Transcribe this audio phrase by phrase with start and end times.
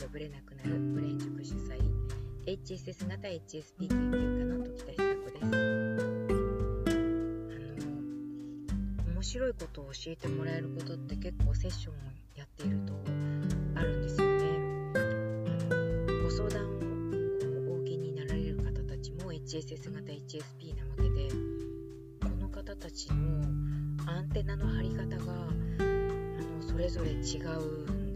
[0.00, 1.78] がぶれなくなるブレイン塾主催
[2.46, 5.44] HSS 型 HSP 研究家の時田久子です。
[5.44, 5.46] あ
[9.04, 11.96] の面白いことを教えてもらえることって結構セッションを
[12.34, 12.94] やっていると
[13.78, 14.42] あるんですよね。
[14.94, 15.00] あ
[15.74, 21.28] のご相談をお受けになられる方たちも HSS 型 HSP なわけで
[22.22, 23.44] この方たちの
[24.06, 28.09] アンテナの張り方があのそれぞれ違うん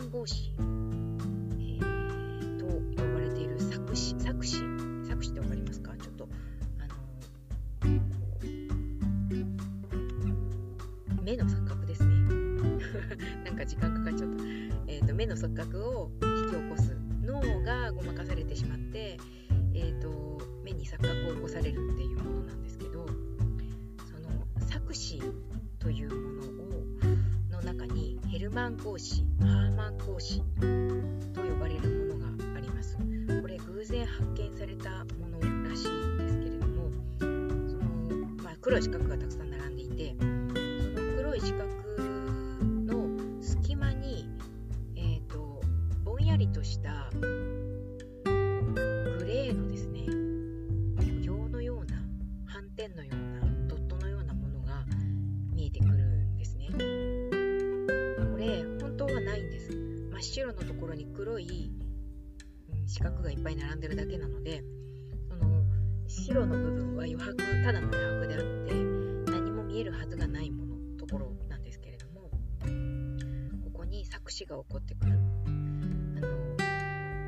[0.00, 2.64] ハーマン合詞、えー、と
[3.02, 4.56] 呼ばれている作詞作詞
[5.06, 5.94] 作詞って分かりますか？
[5.98, 6.26] ちょっと
[6.78, 6.94] あの
[11.22, 12.14] 目の錯覚ですね。
[13.44, 14.36] なんか時間かかっちゃった、
[14.86, 19.18] えーと、目の錯覚を引き起こす脳がごまかされてしまって、
[19.74, 23.12] えーと目に錯覚を起こされるっていうものなんですけどそ
[24.20, 25.20] の作詞
[25.78, 26.69] というものを
[28.40, 32.96] ルマン格子ハーマン格子と呼ばれるものがあります。
[32.96, 37.82] これ偶然発見されたものらしいんですけれどもその、
[38.42, 39.39] まあ、黒い四角がたくさん
[61.40, 61.72] い、
[62.72, 64.62] うん、四角がいっぱい並んでるだけなので
[65.28, 65.64] その
[66.06, 68.74] 白の部分は余白ただの余白であって
[69.32, 72.30] 何も見えるはずがないものところなんですけれども
[73.64, 75.12] ここに作詞が起こってくる。
[75.12, 76.28] あの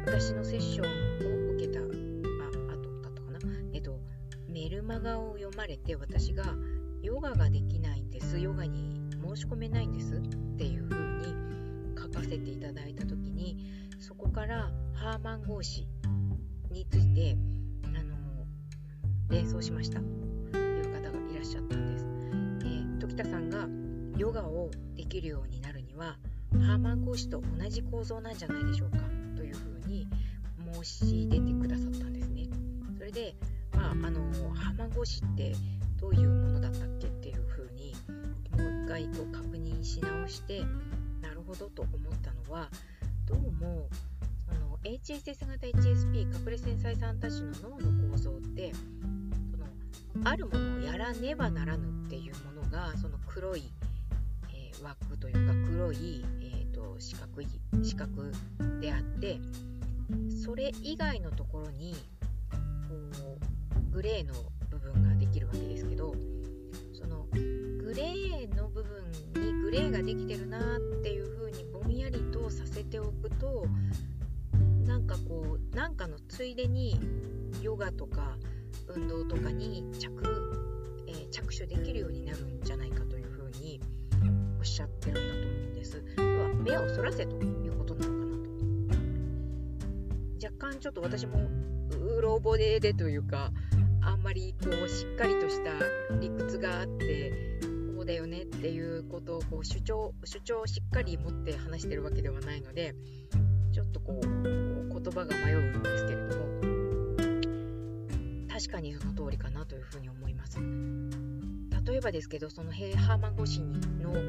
[0.04, 1.88] 私のセッションを受けたあ後
[3.02, 3.38] だったかな？
[3.72, 3.98] えっと
[4.48, 6.44] メルマガを読まれて私が
[7.02, 10.20] ヨガができないんですヨガに申し込めないんですっ
[10.56, 11.34] ていう風に
[11.96, 13.56] 書かせていただいた時に
[14.32, 15.86] からハーマン合詞
[16.70, 17.36] について
[17.84, 18.16] あの
[19.28, 20.06] 連想しましたと
[20.58, 22.06] いう方がいらっしゃったんです。
[22.06, 23.68] えー、時田さんが
[24.18, 26.16] ヨガをできるようになるには
[26.52, 28.98] ハーマン合詞と同じ構造なんじゃないでしょうか
[29.36, 30.06] というふうに
[30.72, 32.48] 申し出てくださったんですね。
[32.96, 33.34] それで、
[33.74, 35.54] まあ、あのハーマン合詞って
[36.00, 37.08] どういうものだったっけ？
[37.08, 37.94] っていうふうに
[38.56, 40.62] もう一回こう確認し直して
[41.20, 42.70] なるほどと思ったのは
[43.26, 43.88] どうも
[44.84, 48.72] HSS 型 HSP 隠れ繊細さんたちの脳の構造って
[49.52, 49.56] そ
[50.18, 53.62] のあるものをやらねばならぬっていうものがその黒い、
[54.52, 57.46] えー、枠というか黒い、えーと、四角い
[57.80, 58.10] 四角
[58.80, 59.38] であって
[60.44, 61.94] それ以外のところに
[62.88, 63.38] こ
[63.90, 64.34] うグレーの
[64.68, 66.12] 部分ができるわけですけど
[66.92, 70.62] そのグレーの部分にグレーができてるなっ
[71.02, 73.64] ていう風にぼんやりとさせておくと
[76.42, 76.98] ついでに
[77.62, 78.36] ヨガとか
[78.88, 80.10] 運動とかに着,、
[81.06, 83.80] えー、着手できるようになるんじゃないかという風に
[84.58, 86.02] おっしゃってるんだと思うんです。
[86.16, 88.96] 要は目をそらせということなのかな
[90.40, 90.44] と。
[90.44, 91.48] 若干ちょっと私も
[92.00, 93.52] うろ覚えでというか
[94.00, 95.70] あんまりこうしっかりとした
[96.16, 97.60] 理屈があって
[97.94, 102.96] こうだよねっていうことをこう主張主張をしっかり持って話してるわけではないので
[103.72, 104.61] ちょっとこう
[105.02, 106.42] 言葉が迷うんですけれども
[108.48, 110.60] 確かにその通りかなというふうに思います。
[111.84, 114.20] 例えばですけどそのヘイハーマン越しにのあの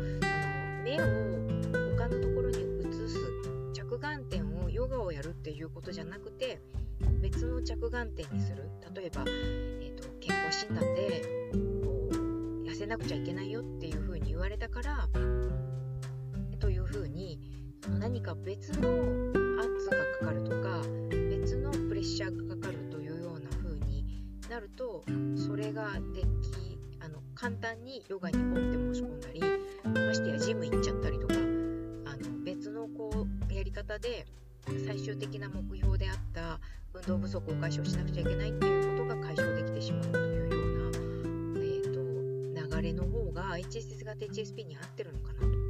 [0.83, 1.03] 目を
[1.95, 3.19] 他のところに移す
[3.73, 6.59] 着眼点をヨガをやるっていうことじゃなくて
[7.21, 8.69] 別の着眼点にする。
[8.95, 11.21] 例えば、えーと、健康診断で
[11.83, 12.15] こう
[12.65, 15.07] 痩せなくちゃいけないよっていうふうに言われたから
[16.59, 17.39] というふうに
[17.99, 20.81] 何か別の圧がかかるとか
[21.29, 24.05] 別のプレッシャーがかかるというような風に
[24.49, 25.03] なると
[25.37, 26.53] それができ
[26.99, 29.41] あの簡単にヨガにポンって申し込んだり
[30.07, 34.25] ましてやジム行っちゃったりとかあの別のこうやり方で
[34.85, 36.59] 最終的な目標であった
[36.93, 40.99] 運動不足を解消しなくちゃいけないっていうことが解消できてしまうというような、
[41.59, 45.62] えーと、流れの方が HSS 型 HSP に合ってるのかなと。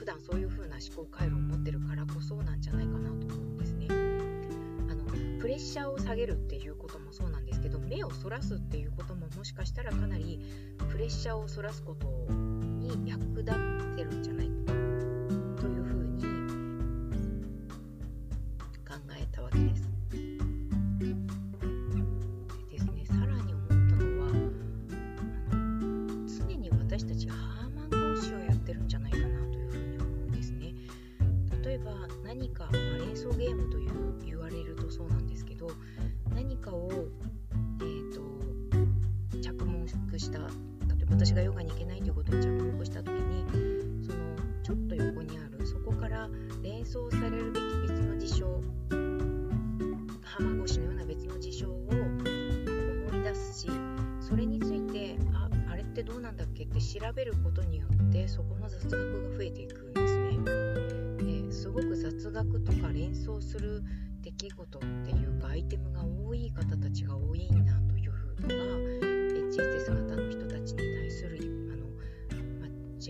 [0.00, 3.86] 普段そういう風な思考回路を持ってるからこそなんじゃないかなと思うんですね。
[3.90, 5.04] あの
[5.38, 10.40] プレッシャーを下げるっていうこともそうなんですけど目をそらすっていうことももしかしたらかなり
[10.90, 14.79] プレッシャーをそらすことに役立ってるんじゃないかな。
[40.20, 43.44] した例えば私がヨガに行けないということに着目した時に
[44.04, 44.18] その
[44.62, 46.28] ちょっと横にあるそこから
[46.62, 48.60] 連想されるべき別の事象
[50.22, 51.90] 浜越のような別の事象を思
[53.18, 53.70] い出すし
[54.20, 56.64] それについてああれってどうなんだっけ？
[56.64, 60.38] って調べることによってそこの雑学が増えていくんですね。
[61.46, 63.82] ですごく雑学とか連想する
[64.20, 68.12] 出来事っていうかアイテムが多い方たちが多いなという
[68.42, 69.09] のが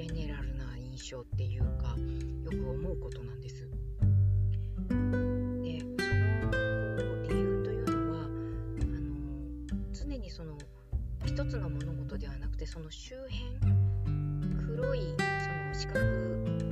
[0.01, 1.95] ジェネラルな印象っていうか
[2.43, 3.57] よく思うことなんです。
[3.61, 3.67] で
[4.89, 4.95] そ
[7.05, 8.29] の理由というのはあ
[8.83, 9.05] の
[9.93, 10.57] 常にその
[11.27, 13.75] 一つの物事ではなくてその周辺
[14.75, 16.01] 黒いその四角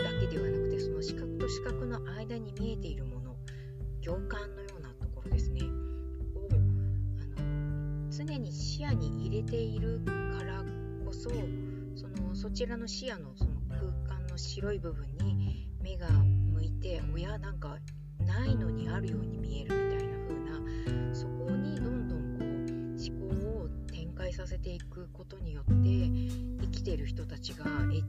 [0.02, 3.36] だけではなくてその四角と四角の間に見えているもの
[4.00, 5.68] 行間のようなところですねを
[7.36, 10.64] あの常に視野に入れているから
[11.04, 11.28] こそ
[12.40, 13.80] そちらの視野のその空
[14.16, 17.78] 間の白い部分に目が向いて親なんか
[18.20, 25.72] ないのにあるように見えるみたいな風なそこにどんどんこう思考を展開させていくことによって
[26.62, 28.07] 生きてる人たちが HSS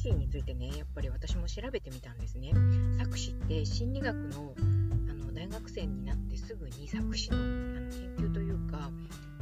[0.00, 2.52] 詞についてねやっぱり私も調べてみたんですね。
[2.98, 8.90] 作詞って心理学のあの大学生になってすぐに作詞のあの研究というか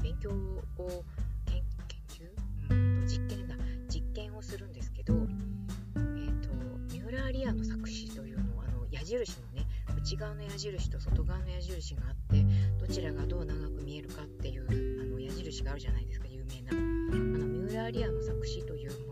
[0.03, 1.05] 勉強を
[1.47, 1.63] 研
[2.09, 3.55] 究うんと実験だ
[3.89, 6.49] 実験をするんですけど、えーと、
[6.93, 9.67] ミューラーリアの作詞というのはあの矢印のね
[9.97, 12.45] 内側の矢印と外側の矢印があって
[12.81, 19.08] どちらがどう長く見えるかっていうあの矢印があるじゃないですか有名なあのミューラーリアの作詞という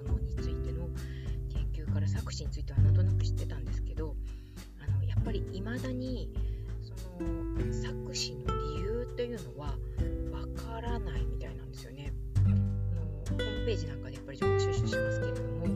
[2.17, 4.17] 作詞についてはなんとなく知ってたんですけど
[4.83, 6.31] あのやっぱり未だに
[6.83, 9.67] その作詞の理由というのは
[10.33, 12.13] わからないみたいなんですよね。
[12.45, 15.67] あのホームページなんかでやっぱり情報収集しますけれども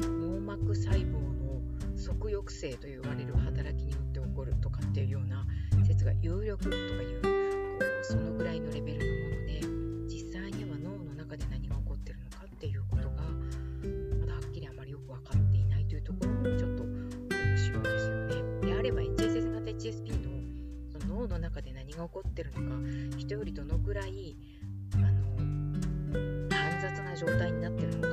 [0.00, 1.60] 網膜細胞の
[1.96, 5.46] 側抑制と言われる働きによって起こるとかっていうような
[5.86, 6.76] 説が有力とか
[22.02, 24.36] が起こってるのか人よりどのぐらい
[24.94, 25.36] あの
[26.50, 28.11] 煩雑な状態になってるのか。